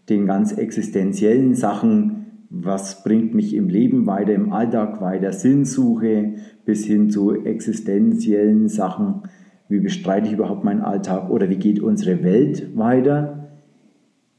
den 0.08 0.26
ganz 0.26 0.52
existenziellen 0.52 1.54
Sachen, 1.54 2.26
was 2.50 3.02
bringt 3.02 3.34
mich 3.34 3.54
im 3.54 3.68
Leben 3.68 4.06
weiter, 4.06 4.32
im 4.34 4.52
Alltag 4.52 5.00
weiter, 5.00 5.32
Sinnsuche, 5.32 6.34
bis 6.64 6.84
hin 6.84 7.10
zu 7.10 7.44
existenziellen 7.44 8.68
Sachen, 8.68 9.22
wie 9.68 9.80
bestreite 9.80 10.28
ich 10.28 10.34
überhaupt 10.34 10.64
meinen 10.64 10.82
Alltag 10.82 11.30
oder 11.30 11.48
wie 11.48 11.56
geht 11.56 11.80
unsere 11.80 12.22
Welt 12.22 12.76
weiter 12.76 13.44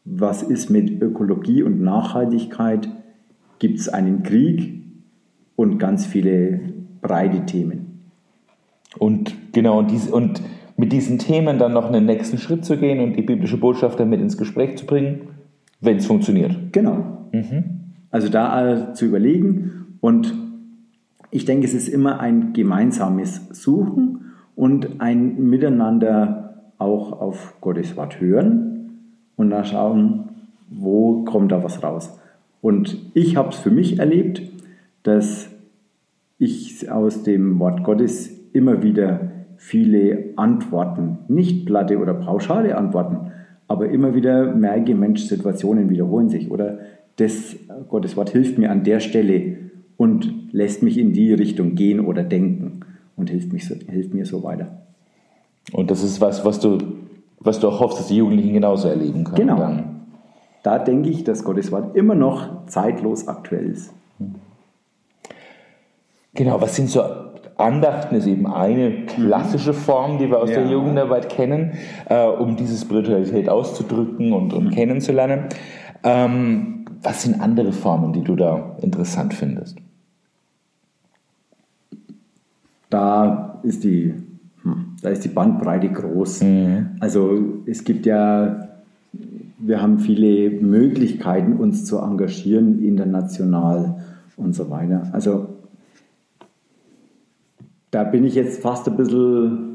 was 0.06 0.44
ist 0.44 0.70
mit 0.70 1.02
Ökologie 1.02 1.64
und 1.64 1.82
Nachhaltigkeit, 1.82 2.88
gibt 3.58 3.80
es 3.80 3.90
einen 3.90 4.22
Krieg 4.24 4.84
und 5.56 5.80
ganz 5.80 6.06
viele 6.06 6.62
breite 7.02 7.46
Themen. 7.46 8.04
Und 9.00 9.36
genau, 9.52 9.80
und, 9.80 9.92
dies, 9.92 10.08
und 10.08 10.42
mit 10.78 10.92
diesen 10.92 11.20
Themen 11.20 11.58
dann 11.58 11.74
noch 11.74 11.88
einen 11.88 12.06
nächsten 12.06 12.38
Schritt 12.38 12.66
zu 12.66 12.78
gehen 12.78 13.00
und 13.00 13.16
die 13.16 13.22
biblische 13.22 13.58
Botschaft 13.58 14.00
damit 14.00 14.20
ins 14.20 14.38
Gespräch 14.38 14.78
zu 14.78 14.86
bringen, 14.86 15.30
wenn 15.80 15.98
es 15.98 16.06
funktioniert. 16.06 16.74
Genau. 16.74 17.28
Mhm. 17.32 17.64
Also 18.12 18.30
da 18.30 18.94
zu 18.94 19.06
überlegen 19.06 19.98
und 20.02 20.34
ich 21.32 21.46
denke, 21.46 21.66
es 21.66 21.74
ist 21.74 21.88
immer 21.88 22.20
ein 22.20 22.54
gemeinsames 22.54 23.50
Suchen 23.52 24.34
und 24.56 25.02
ein 25.02 25.50
Miteinander 25.50 26.72
auch 26.78 27.20
auf 27.20 27.56
Gottes 27.62 27.98
Wort 27.98 28.20
hören 28.22 29.00
und 29.36 29.50
dann 29.50 29.66
schauen, 29.66 30.30
wo 30.70 31.24
kommt 31.24 31.52
da 31.52 31.64
was 31.64 31.84
raus. 31.84 32.18
Und 32.62 32.98
ich 33.14 33.36
habe 33.36 33.50
es 33.50 33.58
für 33.58 33.70
mich 33.70 34.00
erlebt, 34.00 34.42
dass 35.04 35.50
ich 36.38 36.90
aus 36.90 37.24
dem 37.24 37.60
Wort 37.60 37.84
Gottes 37.84 38.30
immer 38.54 38.82
wieder 38.82 39.32
viele 39.58 40.34
Antworten, 40.36 41.20
nicht 41.28 41.66
platte 41.66 42.00
oder 42.00 42.14
pauschale 42.14 42.78
Antworten, 42.78 43.32
aber 43.68 43.90
immer 43.90 44.16
wieder 44.16 44.54
merke, 44.54 44.96
Mensch, 44.96 45.24
Situationen 45.24 45.90
wiederholen 45.90 46.30
sich 46.30 46.52
oder 46.52 46.80
das 47.18 47.56
Gottes 47.88 48.18
Wort 48.18 48.30
hilft 48.30 48.58
mir 48.58 48.72
an 48.72 48.84
der 48.84 49.00
Stelle 49.00 49.58
und 49.98 50.54
lässt 50.54 50.84
mich 50.84 50.98
in 50.98 51.14
die 51.14 51.34
Richtung 51.34 51.76
gehen 51.76 52.00
oder 52.00 52.24
denken 52.24 52.82
und 53.16 53.30
hilft, 53.30 53.54
mich, 53.54 53.64
hilft 53.64 54.14
mir 54.14 54.26
so 54.26 54.44
weiter. 54.44 54.82
Und 55.72 55.90
das 55.90 56.04
ist 56.04 56.20
was, 56.22 56.46
was 56.46 56.60
du 56.60 56.78
was 57.46 57.60
du 57.60 57.70
auch 57.70 57.80
hoffst, 57.80 58.00
dass 58.00 58.08
die 58.08 58.18
Jugendlichen 58.18 58.54
genauso 58.54 58.88
erleben 58.88 59.24
können. 59.24 59.36
Genau. 59.36 59.58
Dann. 59.58 60.02
Da 60.64 60.80
denke 60.80 61.10
ich, 61.10 61.24
dass 61.24 61.44
Gottes 61.44 61.72
Wort 61.72 61.96
immer 61.96 62.16
noch 62.16 62.66
zeitlos 62.66 63.28
aktuell 63.28 63.70
ist. 63.70 63.94
Genau, 66.34 66.60
was 66.60 66.76
sind 66.76 66.90
so 66.90 67.02
Andachten 67.58 68.16
ist 68.16 68.28
eben 68.28 68.48
eine 68.48 69.06
klassische 69.06 69.74
Form, 69.74 70.18
die 70.18 70.30
wir 70.30 70.40
aus 70.40 70.50
ja. 70.50 70.62
der 70.62 70.72
Jugendarbeit 70.72 71.30
kennen, 71.30 71.74
äh, 72.10 72.26
um 72.26 72.56
diese 72.56 72.78
Spiritualität 72.78 73.50
auszudrücken 73.50 74.34
und, 74.34 74.54
und 74.54 74.66
mhm. 74.66 74.72
kennenzulernen. 74.72 75.46
Ähm, 76.04 76.86
was 77.02 77.24
sind 77.24 77.40
andere 77.42 77.72
Formen, 77.72 78.14
die 78.14 78.22
du 78.22 78.36
da 78.36 78.76
interessant 78.82 79.34
findest? 79.34 79.78
Da 82.90 83.60
ist 83.64 83.84
die 83.84 84.14
hm, 84.66 84.96
da 85.02 85.10
ist 85.10 85.24
die 85.24 85.30
Bandbreite 85.30 85.90
groß. 85.90 86.42
Mhm. 86.42 86.88
Also 87.00 87.62
es 87.68 87.84
gibt 87.84 88.08
ja, 88.08 88.68
wir 89.60 89.82
haben 89.82 90.00
viele 90.00 90.50
Möglichkeiten, 90.50 91.54
uns 91.54 91.86
zu 91.86 92.00
engagieren, 92.00 92.84
international 92.84 94.02
und 94.36 94.56
so 94.56 94.70
weiter. 94.72 95.04
Also 95.14 95.55
da 97.96 98.04
bin 98.04 98.26
ich 98.26 98.36
jetzt 98.36 98.62
fast 98.62 98.90
ein 98.90 98.98
bisschen. 98.98 99.72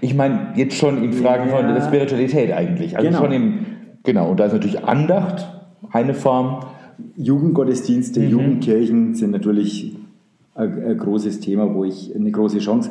Ich 0.00 0.14
meine, 0.14 0.54
jetzt 0.56 0.76
schon 0.76 1.04
in 1.04 1.12
Fragen 1.12 1.50
ja. 1.50 1.56
von 1.56 1.74
der 1.74 1.82
Spiritualität 1.82 2.52
eigentlich. 2.52 2.96
Also 2.96 3.08
genau. 3.08 3.20
schon 3.20 3.32
im, 3.32 3.58
genau, 4.02 4.30
und 4.30 4.40
da 4.40 4.46
ist 4.46 4.54
natürlich 4.54 4.82
Andacht 4.82 5.46
eine 5.92 6.14
Form. 6.14 6.64
Jugendgottesdienste, 7.16 8.20
mhm. 8.20 8.30
Jugendkirchen 8.30 9.14
sind 9.14 9.30
natürlich 9.30 9.94
ein, 10.54 10.82
ein, 10.84 10.98
großes 10.98 11.40
Thema, 11.40 11.74
wo 11.74 11.84
ich 11.84 12.14
eine 12.14 12.30
große 12.30 12.60
Chance 12.60 12.90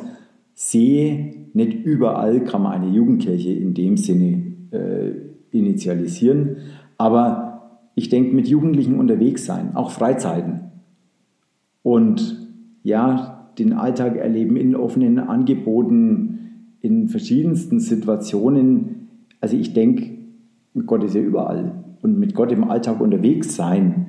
sehe, 0.54 1.34
nicht 1.52 1.84
überall 1.84 2.44
kann 2.44 2.62
man 2.62 2.72
eine 2.72 2.92
Jugendkirche 2.92 3.52
in 3.52 3.74
dem 3.74 3.96
Sinne 3.96 4.42
äh, 4.72 5.12
initialisieren, 5.56 6.56
aber 6.96 7.70
ich 7.94 8.08
denke, 8.08 8.34
mit 8.34 8.46
Jugendlichen 8.46 8.98
unterwegs 8.98 9.46
sein, 9.46 9.74
auch 9.74 9.90
Freizeiten 9.90 10.72
und 11.82 12.48
ja, 12.82 13.39
den 13.60 13.72
Alltag 13.72 14.16
erleben 14.16 14.56
in 14.56 14.74
offenen 14.74 15.18
Angeboten, 15.18 16.38
in 16.80 17.08
verschiedensten 17.08 17.78
Situationen. 17.78 19.08
Also 19.40 19.56
ich 19.56 19.72
denke, 19.72 20.10
Gott 20.86 21.04
ist 21.04 21.14
ja 21.14 21.20
überall 21.20 21.84
und 22.02 22.18
mit 22.18 22.34
Gott 22.34 22.52
im 22.52 22.64
Alltag 22.64 23.00
unterwegs 23.00 23.54
sein, 23.54 24.06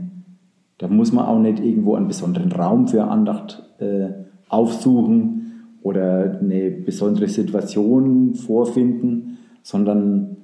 da 0.77 0.87
muss 0.87 1.11
man 1.11 1.25
auch 1.25 1.39
nicht 1.39 1.59
irgendwo 1.59 1.93
einen 1.95 2.07
besonderen 2.07 2.51
Raum 2.51 2.87
für 2.87 3.03
Andacht 3.03 3.63
äh, 3.79 4.09
aufsuchen, 4.49 5.41
oder 5.83 6.39
eine 6.39 6.69
besondere 6.71 7.27
Situation 7.27 8.35
vorfinden, 8.35 9.37
sondern 9.63 10.37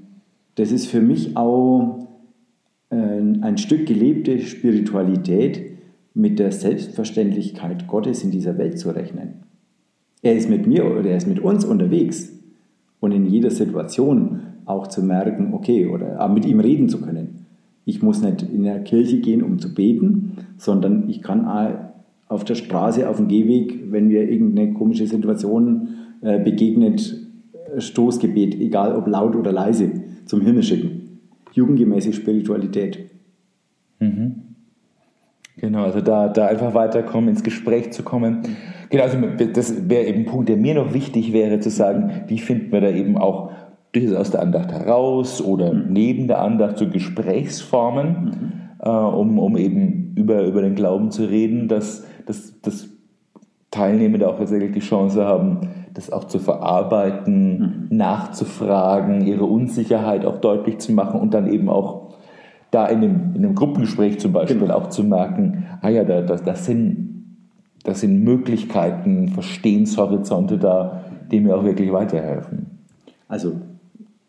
das 0.56 0.72
ist 0.72 0.88
für 0.88 1.02
mich 1.02 1.38
auch 1.38 2.08
ein 2.90 3.58
Stück 3.58 3.86
gelebte 3.86 4.40
Spiritualität 4.40 5.77
mit 6.18 6.40
der 6.40 6.52
Selbstverständlichkeit 6.52 7.88
Gottes 7.88 8.24
in 8.24 8.32
dieser 8.32 8.58
Welt 8.58 8.80
zu 8.80 8.90
rechnen. 8.90 9.44
Er 10.24 10.36
ist 10.36 10.50
mit 10.50 10.66
mir 10.66 10.86
oder 10.86 11.12
er 11.12 11.18
ist 11.18 11.28
mit 11.28 11.40
uns 11.40 11.64
unterwegs 11.64 12.34
und 13.00 13.12
in 13.12 13.28
jeder 13.28 13.52
Situation 13.52 14.40
auch 14.66 14.88
zu 14.88 15.04
merken, 15.04 15.54
okay, 15.54 15.86
oder 15.86 16.28
mit 16.30 16.46
ihm 16.46 16.60
reden 16.60 16.90
zu 16.90 17.00
können. 17.00 17.46
Ich 17.86 18.02
muss 18.02 18.22
nicht 18.24 18.42
in 18.42 18.64
der 18.64 18.80
Kirche 18.80 19.20
gehen, 19.20 19.44
um 19.44 19.60
zu 19.60 19.76
beten, 19.76 20.38
sondern 20.58 21.08
ich 21.08 21.22
kann 21.22 21.46
auf 22.28 22.44
der 22.44 22.56
Straße, 22.56 23.08
auf 23.08 23.18
dem 23.18 23.28
Gehweg, 23.28 23.92
wenn 23.92 24.08
mir 24.08 24.28
irgendeine 24.30 24.74
komische 24.74 25.06
Situation 25.06 25.90
äh, 26.22 26.44
begegnet, 26.44 27.16
äh, 27.76 27.80
Stoßgebet, 27.80 28.56
egal 28.56 28.96
ob 28.96 29.08
laut 29.08 29.36
oder 29.36 29.52
leise, 29.52 29.92
zum 30.26 30.42
Himmel 30.42 30.64
schicken. 30.64 31.20
Jugendgemäße 31.54 32.12
Spiritualität. 32.12 33.12
Mhm. 34.00 34.47
Genau, 35.58 35.84
also 35.84 36.02
da, 36.02 36.28
da 36.28 36.48
einfach 36.48 36.74
weiterkommen, 36.74 37.30
ins 37.30 37.44
Gespräch 37.44 37.92
zu 37.92 38.04
kommen. 38.04 38.44
Genau, 38.90 39.04
also 39.04 39.18
das 39.54 39.90
wäre 39.90 40.06
eben 40.06 40.20
ein 40.20 40.26
Punkt, 40.26 40.50
der 40.50 40.58
mir 40.58 40.76
noch 40.76 40.94
wichtig 40.94 41.34
wäre, 41.34 41.60
zu 41.60 41.70
sagen, 41.70 42.24
wie 42.28 42.38
finden 42.38 42.72
wir 42.72 42.82
da 42.82 42.90
eben 42.90 43.18
auch 43.18 43.52
durchaus 43.92 44.16
aus 44.16 44.32
der 44.32 44.42
Andacht 44.42 44.72
heraus 44.72 45.44
oder 45.44 45.74
mhm. 45.74 45.86
neben 45.90 46.28
der 46.28 46.42
Andacht 46.42 46.78
so 46.78 46.88
Gesprächsformen, 46.88 48.08
mhm. 48.08 48.52
äh, 48.80 48.90
um, 48.90 49.40
um 49.40 49.58
eben 49.58 50.14
über, 50.16 50.44
über 50.44 50.62
den 50.62 50.76
Glauben 50.76 51.10
zu 51.10 51.26
reden, 51.26 51.68
dass 51.68 52.06
dass, 52.28 52.62
dass 52.62 52.90
Teilnehmende 53.72 54.30
auch 54.30 54.38
tatsächlich 54.38 54.74
die 54.74 54.80
Chance 54.80 55.26
haben, 55.26 55.70
das 55.94 56.12
auch 56.12 56.26
zu 56.26 56.40
verarbeiten, 56.40 57.88
mhm. 57.90 57.98
nachzufragen, 57.98 59.26
ihre 59.26 59.46
Unsicherheit 59.46 60.26
auch 60.26 60.38
deutlich 60.38 60.78
zu 60.78 60.92
machen 60.94 61.20
und 61.20 61.34
dann 61.34 61.52
eben 61.52 61.70
auch 61.70 62.14
da 62.72 62.88
in 62.88 62.98
einem, 62.98 63.36
in 63.36 63.46
einem 63.46 63.56
Gruppengespräch 63.56 64.20
zum 64.20 64.34
Beispiel 64.34 64.60
genau. 64.60 64.76
auch 64.76 64.90
zu 64.90 65.04
merken, 65.04 65.66
ah 65.82 65.90
ja, 65.90 66.04
da, 66.04 66.22
da, 66.22 66.36
das, 66.36 66.66
sind, 66.66 67.26
das 67.84 68.02
sind 68.02 68.24
Möglichkeiten, 68.24 69.30
Verstehenshorizonte 69.30 70.58
da, 70.58 71.06
die 71.32 71.40
mir 71.40 71.56
auch 71.56 71.64
wirklich 71.64 71.92
weiterhelfen. 71.92 72.68
Also 73.28 73.54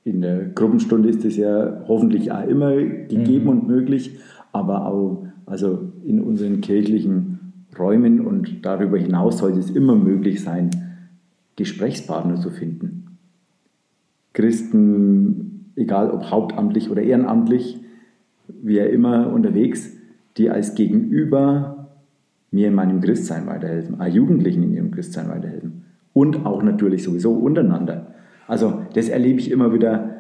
in 0.05 0.21
der 0.21 0.47
Gruppenstunde 0.47 1.09
ist 1.09 1.25
es 1.25 1.37
ja 1.37 1.83
hoffentlich 1.87 2.33
auch 2.33 2.47
immer 2.47 2.77
gegeben 2.77 3.45
mhm. 3.45 3.51
und 3.51 3.69
möglich, 3.69 4.19
aber 4.53 4.87
auch 4.87 5.27
also 5.47 5.93
in 6.05 6.21
unseren 6.21 6.61
kirchlichen 6.61 7.39
Räumen 7.79 8.21
und 8.21 8.65
darüber 8.65 8.99
hinaus 8.99 9.39
sollte 9.39 9.59
es 9.59 9.71
immer 9.71 9.95
möglich 9.95 10.43
sein, 10.43 10.71
Gesprächspartner 11.57 12.37
zu 12.37 12.51
finden. 12.51 13.19
Christen, 14.33 15.73
egal 15.75 16.11
ob 16.11 16.31
hauptamtlich 16.31 16.91
oder 16.91 17.03
ehrenamtlich, 17.03 17.78
wie 18.63 18.79
er 18.79 18.91
immer 18.91 19.33
unterwegs, 19.33 19.97
die 20.37 20.51
als 20.51 20.75
Gegenüber 20.75 21.89
mir 22.51 22.69
in 22.69 22.75
meinem 22.75 23.01
Christsein 23.01 23.47
weiterhelfen, 23.47 24.01
auch 24.01 24.07
Jugendlichen 24.07 24.63
in 24.63 24.75
ihrem 24.75 24.91
Christsein 24.91 25.29
weiterhelfen 25.29 25.85
und 26.13 26.47
auch 26.47 26.63
natürlich 26.63 27.03
sowieso 27.03 27.33
untereinander. 27.33 28.15
Also 28.47 28.83
das 28.95 29.09
erlebe 29.09 29.41
ich 29.41 29.51
immer 29.51 29.73
wieder 29.73 30.15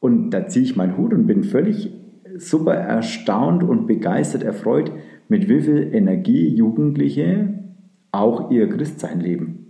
und 0.00 0.30
da 0.30 0.46
ziehe 0.46 0.64
ich 0.64 0.76
meinen 0.76 0.96
Hut 0.96 1.12
und 1.12 1.26
bin 1.26 1.44
völlig 1.44 1.92
super 2.36 2.74
erstaunt 2.74 3.62
und 3.62 3.86
begeistert, 3.86 4.42
erfreut, 4.42 4.92
mit 5.28 5.48
wie 5.48 5.60
viel 5.60 5.90
Energie 5.92 6.48
Jugendliche 6.48 7.54
auch 8.10 8.50
ihr 8.50 8.68
Christsein 8.68 9.20
leben. 9.20 9.61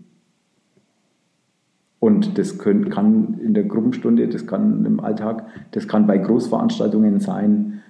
Und 2.03 2.37
das 2.37 2.59
können, 2.59 2.91
kann 2.91 3.39
in 3.45 3.55
der 3.55 3.63
Gruppenstunde, 3.63 4.27
das 4.27 4.49
kann 4.49 4.85
im 4.85 4.99
Alltag, 4.99 5.47
das 5.71 5.87
kann 5.87 6.09
bei 6.09 6.19
Großveranstaltungen 6.19 7.21
sein, 7.21 7.81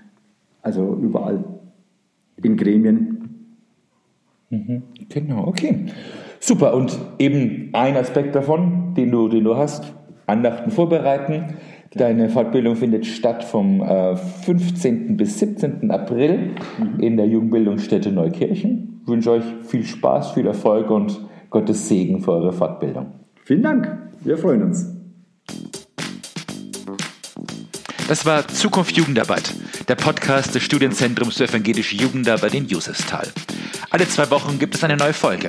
also 0.60 0.98
überall 1.00 1.42
in 2.36 2.58
Gremien. 2.58 3.46
Mhm, 4.50 4.82
genau, 5.08 5.46
okay. 5.46 5.86
Super. 6.40 6.74
Und 6.74 6.98
eben 7.18 7.70
ein 7.72 7.96
Aspekt 7.96 8.34
davon, 8.34 8.92
den 8.94 9.10
du, 9.10 9.28
den 9.28 9.44
du 9.44 9.56
hast, 9.56 9.94
Andachten 10.26 10.70
vorbereiten. 10.70 11.54
Deine 11.94 12.28
Fortbildung 12.28 12.76
findet 12.76 13.06
statt 13.06 13.42
vom 13.42 13.80
äh, 13.80 14.14
15. 14.16 15.16
bis 15.16 15.38
17. 15.38 15.90
April 15.90 16.50
mhm. 16.78 17.00
in 17.00 17.16
der 17.16 17.28
Jugendbildungsstätte 17.28 18.12
Neukirchen. 18.12 19.00
Ich 19.04 19.08
wünsche 19.08 19.30
euch 19.30 19.44
viel 19.62 19.84
Spaß, 19.84 20.32
viel 20.32 20.46
Erfolg 20.46 20.90
und 20.90 21.18
Gottes 21.48 21.88
Segen 21.88 22.20
für 22.20 22.32
eure 22.32 22.52
Fortbildung. 22.52 23.21
Vielen 23.44 23.62
Dank. 23.62 23.88
Wir 24.20 24.38
freuen 24.38 24.62
uns. 24.62 24.86
Das 28.08 28.26
war 28.26 28.46
Zukunft 28.46 28.96
Jugendarbeit, 28.96 29.52
der 29.88 29.96
Podcast 29.96 30.54
des 30.54 30.62
Studienzentrums 30.62 31.38
für 31.38 31.44
evangelische 31.44 31.96
Jugendarbeit 31.96 32.54
in 32.54 32.66
Josefsthal. 32.66 33.28
Alle 33.90 34.08
zwei 34.08 34.30
Wochen 34.30 34.58
gibt 34.58 34.74
es 34.74 34.84
eine 34.84 34.96
neue 34.96 35.12
Folge. 35.12 35.48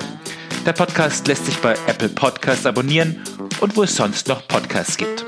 Der 0.66 0.72
Podcast 0.72 1.28
lässt 1.28 1.46
sich 1.46 1.58
bei 1.58 1.74
Apple 1.86 2.08
Podcasts 2.08 2.66
abonnieren 2.66 3.20
und 3.60 3.76
wo 3.76 3.82
es 3.82 3.94
sonst 3.94 4.28
noch 4.28 4.48
Podcasts 4.48 4.96
gibt. 4.96 5.24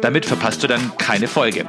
Damit 0.00 0.26
verpasst 0.26 0.62
du 0.62 0.66
dann 0.66 0.92
keine 0.98 1.28
Folge. 1.28 1.64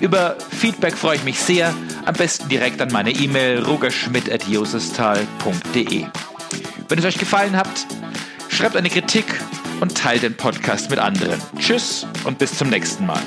Über 0.00 0.36
Feedback 0.50 0.96
freue 0.96 1.16
ich 1.16 1.24
mich 1.24 1.40
sehr. 1.40 1.74
Am 2.04 2.14
besten 2.14 2.48
direkt 2.48 2.80
an 2.80 2.90
meine 2.92 3.10
E-Mail 3.10 3.64
rogerschmidt.josestal.de. 3.64 6.04
Wenn 6.88 6.98
es 6.98 7.04
euch 7.04 7.18
gefallen 7.18 7.56
hat, 7.56 7.68
schreibt 8.58 8.74
eine 8.74 8.90
Kritik 8.90 9.24
und 9.80 9.96
teilt 9.96 10.24
den 10.24 10.36
Podcast 10.36 10.90
mit 10.90 10.98
anderen. 10.98 11.40
Tschüss 11.60 12.04
und 12.24 12.38
bis 12.40 12.58
zum 12.58 12.70
nächsten 12.70 13.06
Mal. 13.06 13.22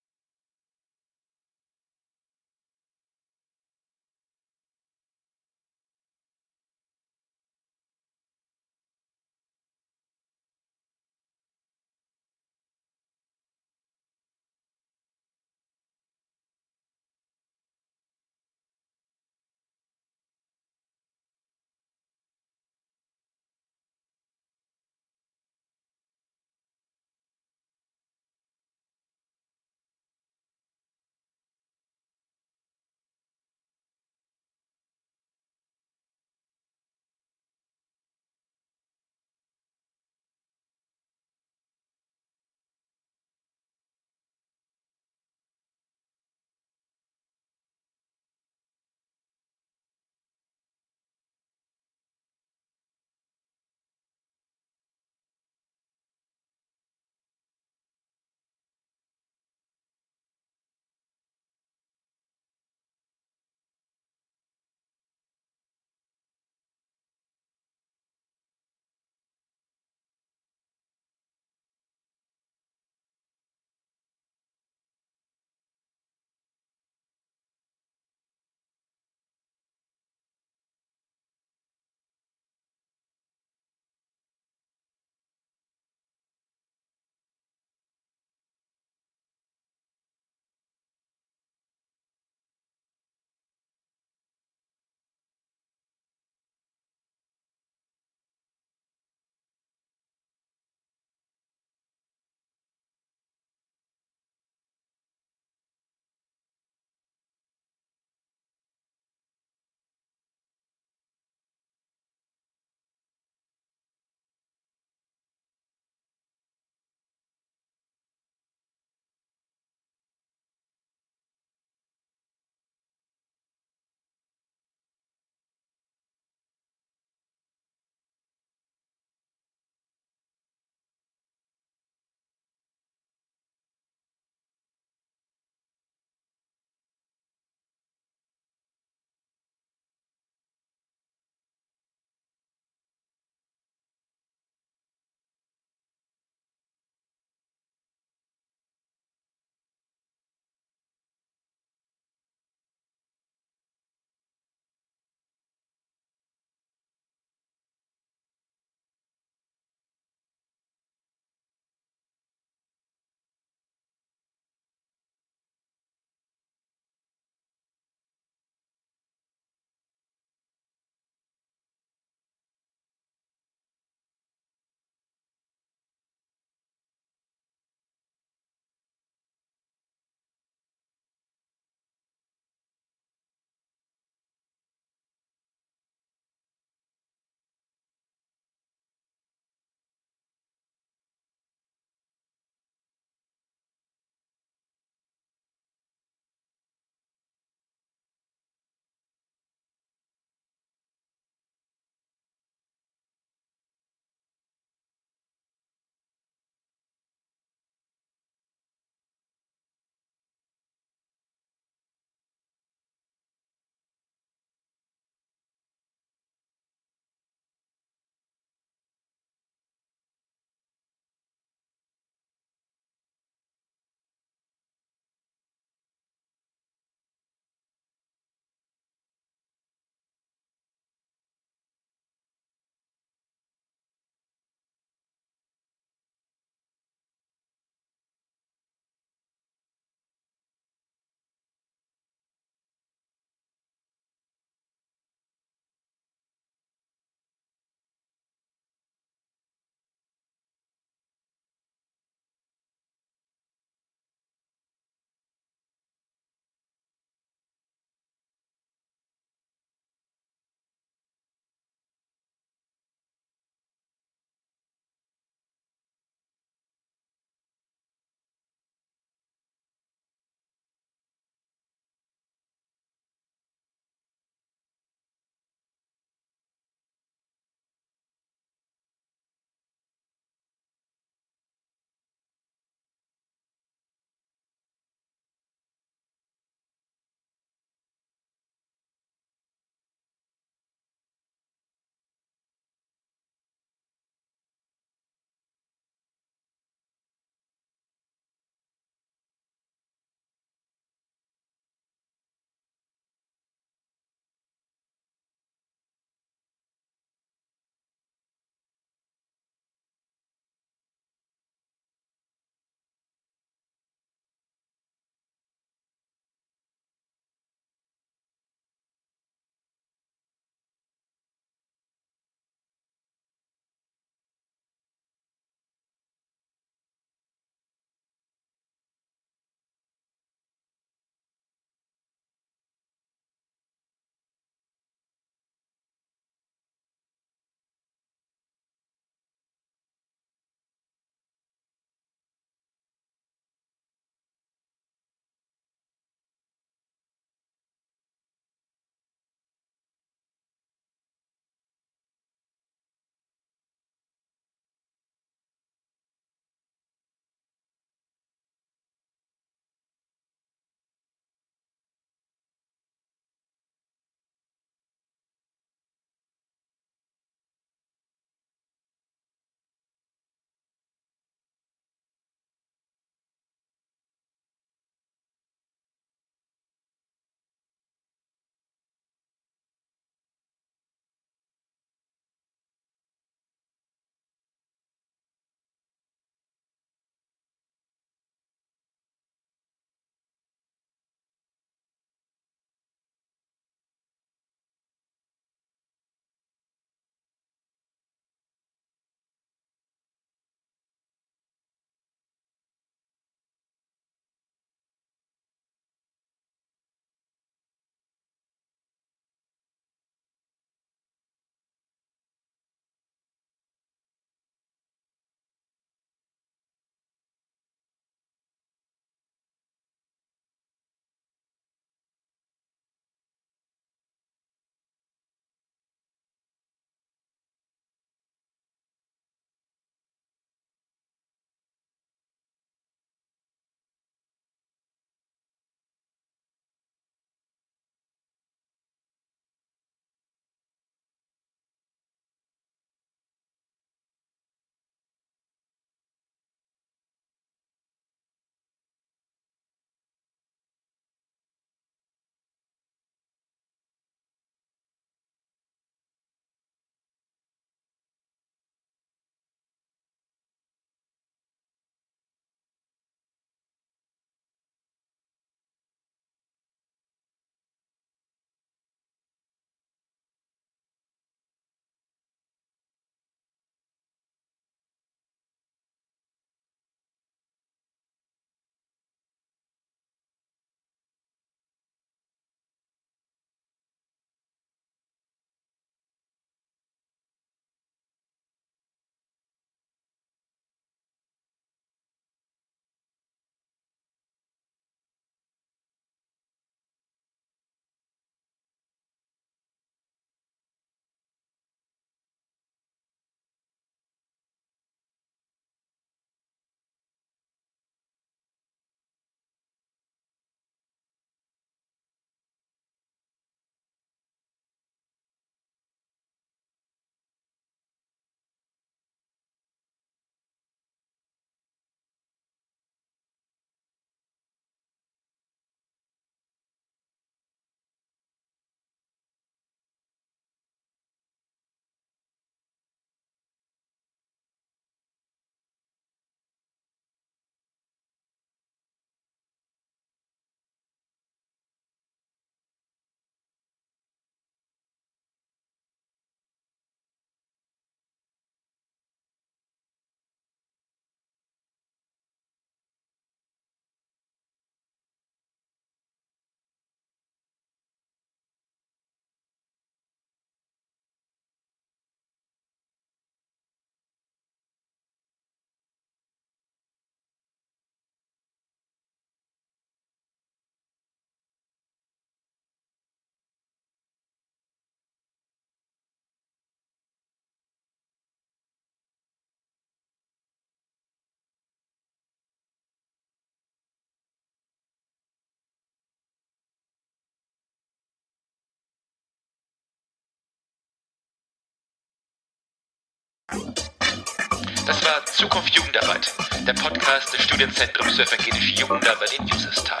Das 594.90 594.98
war 595.04 595.24
Zukunft 595.24 595.72
Jugendarbeit, 595.72 596.34
der 596.66 596.72
Podcast 596.72 597.32
des 597.32 597.44
Studienzentrums 597.44 598.16
für 598.16 598.24
evangelische 598.24 598.72
Jugendarbeit 598.72 599.32
in 599.34 599.44
Userstal. 599.44 600.00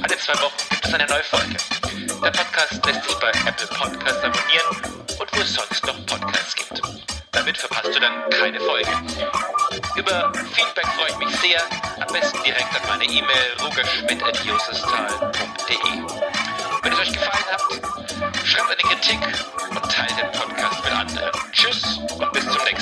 Alle 0.00 0.16
zwei 0.16 0.34
Wochen 0.34 0.54
gibt 0.70 0.86
es 0.86 0.94
eine 0.94 1.08
neue 1.08 1.24
Folge. 1.24 1.56
Der 2.22 2.30
Podcast 2.30 2.86
lässt 2.86 3.02
sich 3.02 3.16
bei 3.16 3.30
Apple 3.30 3.66
Podcasts 3.66 4.22
abonnieren 4.22 4.76
und 5.18 5.36
wo 5.36 5.40
es 5.40 5.54
sonst 5.54 5.84
noch 5.84 6.06
Podcasts 6.06 6.54
gibt. 6.54 6.80
Damit 7.32 7.58
verpasst 7.58 7.96
du 7.96 7.98
dann 7.98 8.30
keine 8.30 8.60
Folge. 8.60 8.92
Über 9.96 10.32
Feedback 10.52 10.86
freue 10.86 11.10
ich 11.10 11.16
mich 11.16 11.34
sehr. 11.40 11.60
Am 11.98 12.06
besten 12.12 12.40
direkt 12.44 12.72
an 12.76 12.82
meine 12.86 13.06
E-Mail 13.06 13.56
rogerschmidt.josestal.de. 13.60 15.78
Wenn 16.80 16.92
es 16.92 16.98
euch 17.00 17.12
gefallen 17.12 17.46
hat, 17.50 17.62
schreibt 18.46 18.70
eine 18.70 18.82
Kritik 18.88 19.18
und 19.68 19.82
teilt 19.90 20.16
den 20.16 20.30
Podcast 20.30 20.84
mit 20.84 20.92
anderen. 20.92 21.32
Tschüss 21.50 21.98
und 21.98 22.32
bis 22.32 22.44
zum 22.44 22.62
nächsten 22.62 22.81